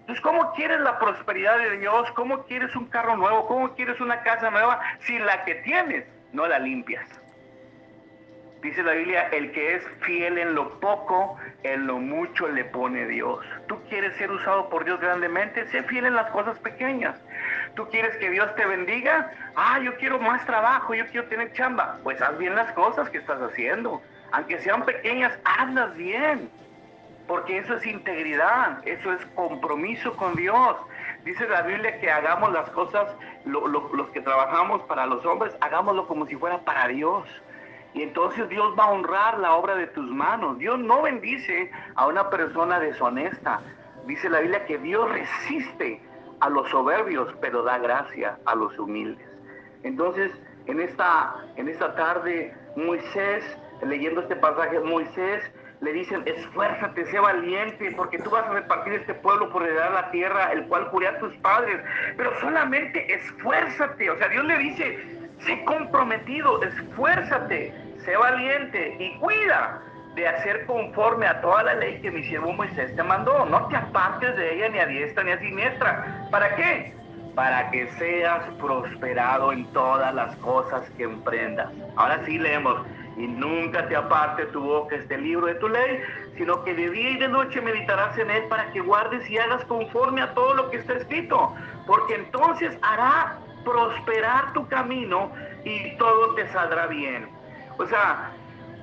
Entonces, 0.00 0.22
¿cómo 0.22 0.52
quieres 0.52 0.80
la 0.80 0.98
prosperidad 0.98 1.58
de 1.58 1.78
Dios? 1.78 2.10
¿Cómo 2.12 2.44
quieres 2.44 2.74
un 2.74 2.86
carro 2.86 3.16
nuevo? 3.16 3.46
¿Cómo 3.46 3.74
quieres 3.74 4.00
una 4.00 4.20
casa 4.22 4.50
nueva 4.50 4.80
si 5.00 5.18
la 5.18 5.44
que 5.44 5.56
tienes 5.56 6.04
no 6.32 6.46
la 6.46 6.58
limpias? 6.58 7.21
Dice 8.62 8.80
la 8.84 8.92
Biblia, 8.92 9.26
el 9.32 9.50
que 9.50 9.74
es 9.74 9.82
fiel 10.02 10.38
en 10.38 10.54
lo 10.54 10.78
poco, 10.78 11.36
en 11.64 11.88
lo 11.88 11.98
mucho 11.98 12.46
le 12.46 12.64
pone 12.64 13.08
Dios. 13.08 13.44
Tú 13.66 13.76
quieres 13.88 14.16
ser 14.18 14.30
usado 14.30 14.68
por 14.68 14.84
Dios 14.84 15.00
grandemente, 15.00 15.66
sé 15.70 15.82
fiel 15.82 16.06
en 16.06 16.14
las 16.14 16.30
cosas 16.30 16.56
pequeñas. 16.60 17.20
Tú 17.74 17.88
quieres 17.88 18.16
que 18.18 18.30
Dios 18.30 18.54
te 18.54 18.64
bendiga, 18.64 19.32
ah, 19.56 19.80
yo 19.80 19.96
quiero 19.96 20.20
más 20.20 20.46
trabajo, 20.46 20.94
yo 20.94 21.04
quiero 21.08 21.26
tener 21.26 21.52
chamba. 21.54 21.98
Pues 22.04 22.22
haz 22.22 22.38
bien 22.38 22.54
las 22.54 22.70
cosas 22.74 23.10
que 23.10 23.18
estás 23.18 23.40
haciendo. 23.42 24.00
Aunque 24.30 24.60
sean 24.60 24.84
pequeñas, 24.84 25.36
hazlas 25.44 25.96
bien. 25.96 26.48
Porque 27.26 27.58
eso 27.58 27.74
es 27.74 27.84
integridad, 27.84 28.86
eso 28.86 29.12
es 29.12 29.26
compromiso 29.34 30.16
con 30.16 30.36
Dios. 30.36 30.76
Dice 31.24 31.48
la 31.48 31.62
Biblia 31.62 31.98
que 31.98 32.12
hagamos 32.12 32.52
las 32.52 32.70
cosas, 32.70 33.08
los 33.44 34.10
que 34.10 34.20
trabajamos 34.20 34.82
para 34.82 35.06
los 35.06 35.26
hombres, 35.26 35.52
hagámoslo 35.60 36.06
como 36.06 36.26
si 36.26 36.36
fuera 36.36 36.58
para 36.58 36.86
Dios. 36.86 37.26
Y 37.94 38.02
entonces 38.02 38.48
Dios 38.48 38.74
va 38.78 38.84
a 38.84 38.90
honrar 38.90 39.38
la 39.38 39.54
obra 39.54 39.76
de 39.76 39.86
tus 39.88 40.08
manos. 40.10 40.58
Dios 40.58 40.78
no 40.78 41.02
bendice 41.02 41.70
a 41.94 42.06
una 42.06 42.30
persona 42.30 42.80
deshonesta. 42.80 43.60
Dice 44.06 44.28
la 44.30 44.40
Biblia 44.40 44.64
que 44.64 44.78
Dios 44.78 45.10
resiste 45.10 46.00
a 46.40 46.48
los 46.48 46.68
soberbios, 46.70 47.32
pero 47.40 47.62
da 47.62 47.78
gracia 47.78 48.38
a 48.46 48.54
los 48.54 48.76
humildes. 48.78 49.26
Entonces, 49.82 50.32
en 50.66 50.80
esta, 50.80 51.34
en 51.56 51.68
esta 51.68 51.94
tarde, 51.94 52.54
Moisés, 52.76 53.44
leyendo 53.82 54.22
este 54.22 54.36
pasaje, 54.36 54.80
Moisés 54.80 55.42
le 55.80 55.92
dicen, 55.92 56.22
esfuérzate, 56.26 57.04
sé 57.06 57.18
valiente, 57.18 57.92
porque 57.96 58.18
tú 58.18 58.30
vas 58.30 58.48
a 58.48 58.52
repartir 58.52 58.92
este 58.94 59.14
pueblo 59.14 59.50
por 59.50 59.64
heredar 59.64 59.92
la 59.92 60.10
tierra, 60.12 60.52
el 60.52 60.66
cual 60.68 60.86
juré 60.86 61.08
a 61.08 61.18
tus 61.18 61.34
padres. 61.38 61.80
Pero 62.16 62.32
solamente 62.40 63.12
esfuérzate. 63.12 64.08
O 64.08 64.16
sea, 64.16 64.28
Dios 64.28 64.44
le 64.44 64.58
dice, 64.58 65.21
sé 65.44 65.64
comprometido, 65.64 66.62
esfuérzate, 66.62 67.74
sé 68.04 68.16
valiente 68.16 68.96
y 68.98 69.18
cuida 69.18 69.82
de 70.14 70.28
hacer 70.28 70.66
conforme 70.66 71.26
a 71.26 71.40
toda 71.40 71.62
la 71.62 71.74
ley 71.74 72.00
que 72.00 72.10
mi 72.10 72.22
siervo 72.24 72.52
Moisés 72.52 72.94
te 72.94 73.02
mandó. 73.02 73.46
No 73.46 73.66
te 73.68 73.76
apartes 73.76 74.36
de 74.36 74.56
ella 74.56 74.68
ni 74.68 74.78
a 74.78 74.86
diestra 74.86 75.24
ni 75.24 75.32
a 75.32 75.38
siniestra. 75.38 76.28
¿Para 76.30 76.54
qué? 76.54 76.94
Para 77.34 77.70
que 77.70 77.90
seas 77.92 78.42
prosperado 78.60 79.52
en 79.52 79.64
todas 79.72 80.14
las 80.14 80.36
cosas 80.36 80.88
que 80.96 81.04
emprendas. 81.04 81.68
Ahora 81.96 82.20
sí 82.26 82.38
leemos. 82.38 82.86
Y 83.16 83.26
nunca 83.26 83.86
te 83.88 83.94
aparte 83.94 84.46
tu 84.46 84.62
boca 84.62 84.96
este 84.96 85.18
libro 85.18 85.46
de 85.46 85.54
tu 85.56 85.68
ley, 85.68 86.00
sino 86.38 86.64
que 86.64 86.72
de 86.72 86.88
día 86.88 87.10
y 87.10 87.16
de 87.18 87.28
noche 87.28 87.60
meditarás 87.60 88.16
en 88.16 88.30
él 88.30 88.44
para 88.48 88.70
que 88.72 88.80
guardes 88.80 89.28
y 89.28 89.36
hagas 89.36 89.62
conforme 89.66 90.22
a 90.22 90.32
todo 90.32 90.54
lo 90.54 90.70
que 90.70 90.78
está 90.78 90.94
escrito. 90.94 91.54
Porque 91.86 92.14
entonces 92.14 92.76
hará 92.80 93.38
prosperar 93.64 94.52
tu 94.52 94.66
camino 94.68 95.32
y 95.64 95.96
todo 95.96 96.34
te 96.34 96.50
saldrá 96.52 96.86
bien. 96.86 97.28
O 97.78 97.86
sea, 97.86 98.32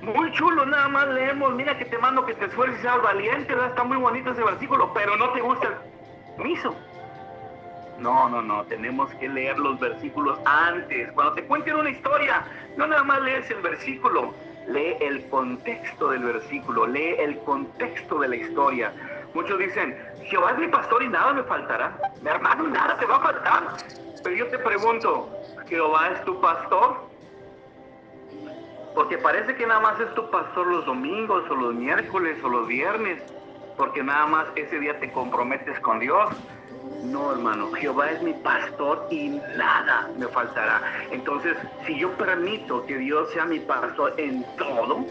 muy 0.02 0.32
chulo, 0.32 0.64
nada 0.66 0.88
más 0.88 1.08
leemos, 1.08 1.54
mira 1.54 1.76
que 1.76 1.84
te 1.84 1.98
mando 1.98 2.24
que 2.24 2.34
te 2.34 2.46
esfuerces 2.46 2.78
y 2.78 2.82
seas 2.82 3.02
valiente, 3.02 3.54
está 3.66 3.84
muy 3.84 3.98
bonito 3.98 4.30
ese 4.30 4.42
versículo, 4.42 4.92
pero 4.94 5.16
no 5.16 5.30
te 5.30 5.40
gusta 5.40 5.68
el 5.68 6.44
miso. 6.44 6.74
No, 7.98 8.30
no, 8.30 8.40
no, 8.40 8.64
tenemos 8.64 9.12
que 9.16 9.28
leer 9.28 9.58
los 9.58 9.78
versículos 9.78 10.38
antes. 10.46 11.12
Cuando 11.12 11.34
te 11.34 11.44
cuenten 11.44 11.76
una 11.76 11.90
historia, 11.90 12.44
no 12.78 12.86
nada 12.86 13.04
más 13.04 13.20
lees 13.20 13.50
el 13.50 13.60
versículo, 13.60 14.32
lee 14.68 14.96
el 15.00 15.28
contexto 15.28 16.08
del 16.08 16.24
versículo, 16.24 16.86
lee 16.86 17.16
el 17.18 17.38
contexto 17.40 18.20
de 18.20 18.28
la 18.28 18.36
historia. 18.36 18.90
Muchos 19.34 19.58
dicen, 19.58 19.96
Jehová 20.24 20.52
es 20.52 20.58
mi 20.58 20.68
pastor 20.68 21.02
y 21.02 21.08
nada 21.08 21.34
me 21.34 21.42
faltará. 21.42 21.92
Mi 22.22 22.30
hermano, 22.30 22.68
nada 22.68 22.96
te 22.96 23.04
va 23.04 23.16
a 23.16 23.20
faltar. 23.20 23.62
Pero 24.22 24.36
yo 24.36 24.46
te 24.48 24.58
pregunto, 24.58 25.28
¿Jehová 25.68 26.10
es 26.10 26.24
tu 26.24 26.40
pastor? 26.40 27.08
Porque 28.94 29.18
parece 29.18 29.54
que 29.54 29.66
nada 29.66 29.80
más 29.80 30.00
es 30.00 30.12
tu 30.14 30.30
pastor 30.30 30.66
los 30.66 30.84
domingos 30.84 31.48
o 31.48 31.54
los 31.54 31.74
miércoles 31.74 32.38
o 32.42 32.48
los 32.48 32.66
viernes, 32.66 33.22
porque 33.76 34.02
nada 34.02 34.26
más 34.26 34.46
ese 34.56 34.78
día 34.78 34.98
te 34.98 35.10
comprometes 35.12 35.78
con 35.80 36.00
Dios. 36.00 36.34
No, 37.04 37.32
hermano, 37.32 37.72
Jehová 37.72 38.10
es 38.10 38.22
mi 38.22 38.34
pastor 38.34 39.06
y 39.10 39.40
nada 39.56 40.10
me 40.18 40.26
faltará. 40.28 40.82
Entonces, 41.10 41.56
si 41.86 41.98
yo 41.98 42.10
permito 42.12 42.84
que 42.84 42.98
Dios 42.98 43.30
sea 43.32 43.46
mi 43.46 43.60
pastor 43.60 44.14
en 44.18 44.44
todo, 44.56 45.06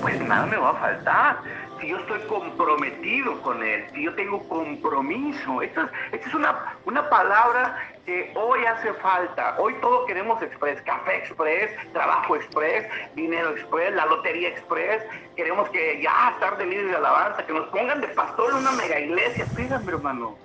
pues 0.00 0.20
nada 0.20 0.46
me 0.46 0.56
va 0.56 0.70
a 0.70 0.74
faltar 0.74 1.38
si 1.80 1.88
yo 1.88 1.98
estoy 1.98 2.20
comprometido 2.20 3.40
con 3.42 3.62
Él, 3.62 3.84
si 3.92 4.04
yo 4.04 4.14
tengo 4.14 4.46
compromiso. 4.48 5.62
Esta 5.62 5.90
es, 6.12 6.34
una, 6.34 6.74
una 6.84 7.08
palabra 7.08 7.76
que 8.04 8.32
hoy 8.34 8.64
hace 8.64 8.92
falta. 8.94 9.56
Hoy 9.58 9.74
todo 9.80 10.06
queremos 10.06 10.40
express, 10.42 10.80
café 10.82 11.18
express, 11.18 11.70
trabajo 11.92 12.36
express, 12.36 12.86
dinero 13.14 13.50
express, 13.50 13.94
la 13.94 14.06
lotería 14.06 14.48
express. 14.48 15.02
Queremos 15.36 15.68
que 15.70 16.00
ya 16.02 16.30
estar 16.30 16.56
de 16.56 16.66
líder 16.66 16.88
de 16.88 16.96
alabanza, 16.96 17.44
que 17.44 17.52
nos 17.52 17.68
pongan 17.68 18.00
de 18.00 18.08
pastor 18.08 18.50
en 18.52 18.56
una 18.58 18.72
mega 18.72 18.98
iglesia. 18.98 19.46
Fíjate, 19.54 19.88
hermano, 19.90 20.36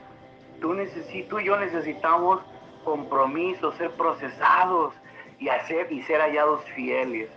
tú, 0.59 0.73
necesito, 0.73 1.39
y 1.39 1.45
yo 1.45 1.57
necesitamos 1.57 2.41
compromiso, 2.83 3.71
ser 3.73 3.91
procesados 3.91 4.93
y 5.39 5.49
hacer 5.49 5.91
y 5.91 6.01
ser 6.03 6.19
hallados 6.19 6.63
fieles. 6.75 7.29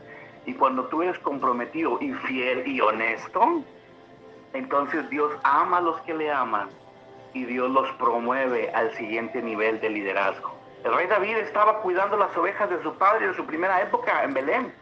Y 0.46 0.54
cuando 0.54 0.84
tú 0.86 1.02
eres 1.02 1.18
comprometido 1.20 1.98
y 2.00 2.12
fiel 2.12 2.66
y 2.66 2.80
honesto, 2.80 3.62
entonces 4.52 5.08
Dios 5.10 5.32
ama 5.42 5.78
a 5.78 5.80
los 5.80 6.00
que 6.02 6.14
le 6.14 6.30
aman 6.30 6.68
y 7.32 7.44
Dios 7.44 7.70
los 7.70 7.90
promueve 7.92 8.70
al 8.70 8.92
siguiente 8.94 9.42
nivel 9.42 9.80
de 9.80 9.90
liderazgo. 9.90 10.54
El 10.84 10.94
rey 10.94 11.06
David 11.06 11.38
estaba 11.38 11.80
cuidando 11.80 12.16
las 12.16 12.36
ovejas 12.36 12.68
de 12.68 12.82
su 12.82 12.94
padre 12.96 13.26
en 13.26 13.34
su 13.34 13.44
primera 13.46 13.80
época 13.82 14.22
en 14.22 14.34
Belén. 14.34 14.74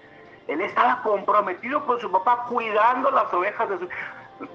Él 0.48 0.60
estaba 0.60 1.00
comprometido 1.02 1.86
con 1.86 2.00
su 2.00 2.10
papá 2.10 2.44
cuidando 2.48 3.10
las 3.12 3.32
ovejas 3.32 3.68
de 3.70 3.78
su 3.78 3.88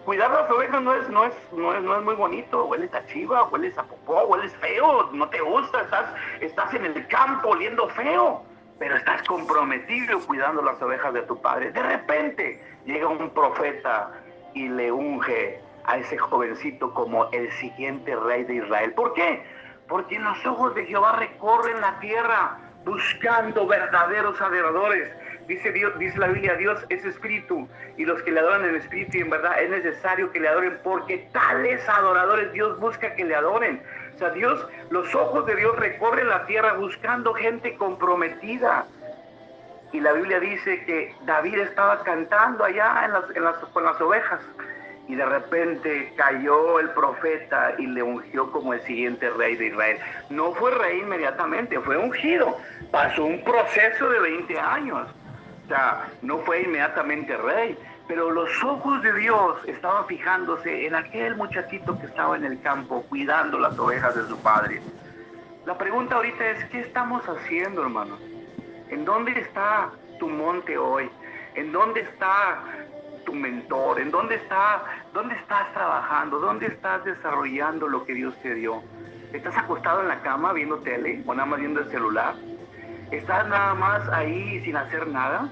cuidar 0.06 0.32
las 0.32 0.50
ovejas 0.50 0.82
no 0.82 0.94
es, 0.94 1.10
no 1.10 1.26
es, 1.26 1.34
no 1.54 1.74
es, 1.74 1.84
no 1.84 1.98
es 1.98 2.04
muy 2.04 2.16
bonito, 2.16 2.66
hueles 2.66 2.94
a 2.94 3.06
chiva, 3.08 3.44
hueles 3.46 3.78
a 3.78 3.84
popó, 3.84 4.24
hueles 4.26 4.54
feo, 4.58 5.10
no 5.14 5.30
te 5.30 5.40
gusta, 5.42 5.82
estás, 5.82 6.06
estás 6.42 6.74
en 6.74 6.86
el 6.86 7.08
campo 7.08 7.50
oliendo 7.50 7.88
feo, 7.90 8.42
pero 8.80 8.96
estás 8.96 9.24
comprometido 9.24 10.20
cuidando 10.22 10.62
las 10.62 10.82
ovejas 10.82 11.14
de 11.14 11.22
tu 11.24 11.40
padre. 11.42 11.72
De 11.72 11.82
repente 11.82 12.62
llega 12.86 13.08
un 13.08 13.30
profeta 13.32 14.12
y 14.54 14.70
le 14.70 14.92
unge 14.92 15.60
a 15.86 15.98
ese 15.98 16.18
jovencito 16.18 16.94
como 16.94 17.30
el 17.32 17.52
siguiente 17.54 18.16
rey 18.16 18.44
de 18.44 18.56
Israel. 18.56 18.94
¿Por 18.94 19.14
qué? 19.14 19.44
Porque 19.88 20.20
los 20.20 20.46
ojos 20.46 20.76
de 20.76 20.86
Jehová 20.86 21.14
recorren 21.14 21.80
la 21.82 22.00
tierra 22.00 22.58
buscando 22.86 23.66
verdaderos 23.66 24.40
adoradores. 24.42 25.10
Dice, 25.48 25.72
Dios, 25.72 25.98
dice 25.98 26.20
la 26.20 26.28
Biblia, 26.28 26.56
Dios 26.56 26.86
es 26.90 27.06
espíritu 27.06 27.70
y 27.96 28.04
los 28.04 28.22
que 28.24 28.32
le 28.32 28.42
adoran 28.42 28.66
en 28.66 28.76
espíritu 28.76 29.18
y 29.18 29.22
en 29.22 29.30
verdad 29.30 29.62
es 29.62 29.70
necesario 29.70 30.30
que 30.32 30.42
le 30.42 30.50
adoren 30.50 30.78
porque 30.84 31.30
tales 31.32 31.88
adoradores 31.88 32.52
Dios 32.52 32.78
busca 32.80 33.16
que 33.16 33.24
le 33.24 33.34
adoren. 33.34 33.82
O 34.16 34.18
sea, 34.18 34.32
Dios, 34.32 34.68
los 34.90 35.14
ojos 35.16 35.46
de 35.46 35.56
Dios 35.56 35.74
recorren 35.78 36.28
la 36.28 36.46
tierra 36.48 36.74
buscando 36.74 37.34
gente 37.34 37.76
comprometida 37.76 38.86
y 39.94 40.02
la 40.02 40.12
Biblia 40.12 40.40
dice 40.42 40.84
que 40.84 41.16
David 41.26 41.60
estaba 41.60 42.04
cantando 42.04 42.66
allá 42.66 43.06
en 43.06 43.44
las, 43.44 43.56
con 43.72 43.86
las 43.86 44.00
ovejas 44.02 44.42
y 45.08 45.16
de 45.16 45.26
repente 45.26 46.12
cayó 46.18 46.80
el 46.80 46.90
profeta 46.90 47.74
y 47.78 47.88
le 47.88 48.04
ungió 48.04 48.52
como 48.52 48.74
el 48.74 48.82
siguiente 48.82 49.30
rey 49.30 49.56
de 49.56 49.68
Israel. 49.68 49.98
No 50.30 50.54
fue 50.56 50.72
rey 50.72 51.00
inmediatamente, 51.00 51.80
fue 51.80 51.98
ungido. 51.98 52.58
Pasó 52.92 53.24
un 53.24 53.42
proceso 53.46 54.10
de 54.10 54.20
20 54.20 54.60
años. 54.60 55.08
No 56.22 56.40
fue 56.40 56.62
inmediatamente 56.62 57.36
rey, 57.36 57.78
pero 58.08 58.32
los 58.32 58.64
ojos 58.64 59.02
de 59.02 59.14
Dios 59.14 59.58
estaban 59.66 60.06
fijándose 60.08 60.88
en 60.88 60.96
aquel 60.96 61.36
muchachito 61.36 62.00
que 62.00 62.06
estaba 62.06 62.38
en 62.38 62.46
el 62.46 62.62
campo 62.62 63.04
cuidando 63.10 63.60
las 63.60 63.78
ovejas 63.78 64.16
de 64.16 64.26
su 64.28 64.38
padre. 64.40 64.82
La 65.66 65.78
pregunta 65.78 66.16
ahorita 66.16 66.50
es, 66.52 66.66
¿qué 66.66 66.80
estamos 66.80 67.22
haciendo, 67.28 67.82
hermano? 67.82 68.18
¿En 68.90 69.04
dónde 69.04 69.32
está 69.38 69.90
tu 70.20 70.30
monte 70.30 70.78
hoy? 70.78 71.10
¿En 71.56 71.74
dónde 71.74 72.02
está 72.02 72.62
tu 73.26 73.34
mentor? 73.34 74.00
¿En 74.00 74.10
dónde 74.10 74.36
está, 74.36 74.84
dónde 75.14 75.36
estás 75.36 75.74
trabajando? 75.74 76.40
¿Dónde 76.40 76.68
estás 76.68 77.04
desarrollando 77.04 77.90
lo 77.90 78.06
que 78.06 78.14
Dios 78.14 78.34
te 78.42 78.54
dio? 78.54 78.82
¿Estás 79.34 79.58
acostado 79.58 80.02
en 80.02 80.08
la 80.08 80.22
cama 80.22 80.54
viendo 80.54 80.78
tele 80.78 81.22
o 81.26 81.34
nada 81.34 81.46
más 81.46 81.60
viendo 81.60 81.82
el 81.82 81.90
celular? 81.90 82.36
¿Estás 83.12 83.48
nada 83.48 83.74
más 83.74 84.08
ahí 84.10 84.62
sin 84.64 84.76
hacer 84.76 85.08
nada? 85.08 85.50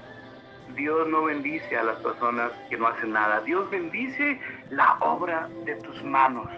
Dios 0.74 1.08
no 1.08 1.24
bendice 1.24 1.76
a 1.76 1.84
las 1.84 1.96
personas 1.98 2.52
que 2.68 2.76
no 2.76 2.88
hacen 2.88 3.12
nada. 3.12 3.40
Dios 3.40 3.70
bendice 3.70 4.40
la 4.70 4.94
obra 5.00 5.48
de 5.64 5.74
tus 5.76 6.02
manos. 6.04 6.48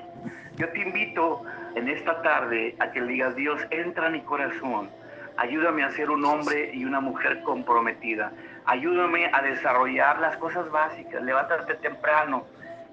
Yo 0.56 0.68
te 0.70 0.80
invito 0.80 1.42
en 1.76 1.88
esta 1.88 2.20
tarde 2.22 2.74
a 2.80 2.90
que 2.90 3.00
le 3.00 3.12
digas, 3.12 3.36
Dios, 3.36 3.60
entra 3.70 4.06
en 4.06 4.14
mi 4.14 4.20
corazón 4.22 4.90
Ayúdame 5.38 5.84
a 5.84 5.92
ser 5.92 6.10
un 6.10 6.24
hombre 6.24 6.72
y 6.74 6.84
una 6.84 6.98
mujer 6.98 7.42
comprometida. 7.44 8.32
Ayúdame 8.64 9.30
a 9.32 9.40
desarrollar 9.40 10.18
las 10.18 10.36
cosas 10.38 10.68
básicas. 10.68 11.22
Levántate 11.22 11.74
temprano. 11.74 12.44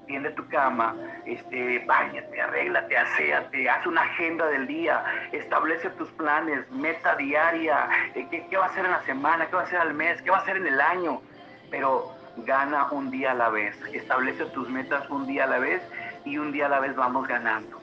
Tiende 0.06 0.32
tu 0.32 0.48
cama, 0.48 0.96
este, 1.26 1.84
bañate, 1.86 2.42
arréglate, 2.42 2.98
aséate, 2.98 3.70
haz 3.70 3.86
una 3.86 4.02
agenda 4.02 4.48
del 4.48 4.68
día, 4.68 5.04
establece 5.32 5.90
tus 5.92 6.10
planes, 6.12 6.70
meta 6.72 7.16
diaria, 7.16 7.88
eh, 8.16 8.28
¿qué, 8.30 8.48
qué 8.50 8.58
va 8.58 8.66
a 8.66 8.70
hacer 8.70 8.86
en 8.86 8.92
la 8.92 9.04
semana, 9.04 9.48
qué 9.48 9.56
va 9.56 9.62
a 9.64 9.66
hacer 9.66 9.80
al 9.80 9.94
mes, 9.94 10.22
qué 10.22 10.32
va 10.32 10.38
a 10.38 10.42
hacer 10.42 10.58
en 10.58 10.68
el 10.68 10.82
año, 10.82 11.22
pero 11.70 12.16
gana 12.38 12.88
un 12.92 13.12
día 13.12 13.32
a 13.32 13.36
la 13.36 13.50
vez, 13.50 13.76
establece 13.94 14.46
tus 14.46 14.70
metas 14.70 15.10
un 15.10 15.26
día 15.28 15.46
a 15.46 15.48
la 15.48 15.60
vez 15.60 15.82
y 16.26 16.38
un 16.38 16.52
día 16.52 16.66
a 16.66 16.70
la 16.70 16.80
vez 16.80 16.96
vamos 16.96 17.28
ganando. 17.28 17.82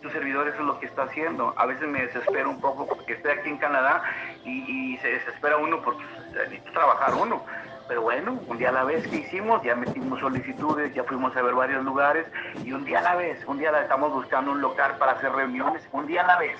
Tu 0.00 0.10
servidor 0.10 0.46
eso 0.46 0.60
es 0.60 0.66
lo 0.66 0.78
que 0.78 0.86
está 0.86 1.02
haciendo. 1.02 1.52
A 1.56 1.66
veces 1.66 1.88
me 1.88 2.02
desespero 2.02 2.50
un 2.50 2.60
poco 2.60 2.86
porque 2.86 3.14
estoy 3.14 3.32
aquí 3.32 3.48
en 3.48 3.58
Canadá 3.58 4.02
y, 4.44 4.96
se 4.98 5.08
desespera 5.08 5.56
uno 5.56 5.80
porque 5.82 6.02
necesita 6.32 6.72
trabajar 6.72 7.14
uno 7.14 7.44
pero 7.88 8.02
bueno, 8.02 8.38
un 8.46 8.58
día 8.58 8.68
a 8.68 8.72
la 8.72 8.84
vez 8.84 9.08
que 9.08 9.16
hicimos, 9.16 9.62
ya 9.62 9.74
metimos 9.74 10.20
solicitudes, 10.20 10.94
ya 10.94 11.04
fuimos 11.04 11.34
a 11.34 11.42
ver 11.42 11.54
varios 11.54 11.82
lugares 11.84 12.26
y 12.62 12.72
un 12.72 12.84
día 12.84 12.98
a 12.98 13.02
la 13.02 13.16
vez, 13.16 13.42
un 13.46 13.58
día 13.58 13.72
la 13.72 13.82
estamos 13.82 14.12
buscando 14.12 14.52
un 14.52 14.60
local 14.60 14.96
para 14.98 15.12
hacer 15.12 15.32
reuniones, 15.32 15.82
un 15.92 16.06
día 16.06 16.22
a 16.22 16.26
la 16.26 16.38
vez. 16.38 16.58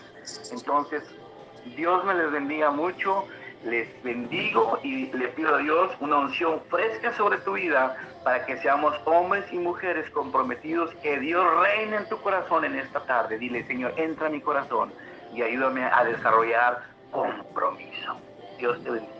Entonces, 0.50 1.02
Dios 1.76 2.02
me 2.06 2.14
les 2.14 2.32
bendiga 2.32 2.70
mucho, 2.70 3.26
les 3.64 4.02
bendigo 4.02 4.78
y 4.82 5.12
le 5.12 5.28
pido 5.28 5.54
a 5.54 5.58
Dios 5.58 5.90
una 6.00 6.18
unción 6.18 6.62
fresca 6.70 7.12
sobre 7.12 7.38
tu 7.38 7.52
vida 7.52 7.96
para 8.24 8.46
que 8.46 8.56
seamos 8.58 8.94
hombres 9.04 9.44
y 9.52 9.58
mujeres 9.58 10.08
comprometidos, 10.10 10.94
que 11.02 11.18
Dios 11.18 11.46
reine 11.60 11.96
en 11.96 12.08
tu 12.08 12.18
corazón 12.22 12.64
en 12.64 12.74
esta 12.76 13.00
tarde. 13.00 13.38
Dile, 13.38 13.66
Señor, 13.66 13.92
entra 13.96 14.28
a 14.28 14.30
mi 14.30 14.40
corazón 14.40 14.92
y 15.34 15.42
ayúdame 15.42 15.84
a 15.84 16.04
desarrollar 16.04 16.82
compromiso. 17.10 18.16
Dios 18.58 18.82
te 18.82 18.90
bendiga. 18.90 19.17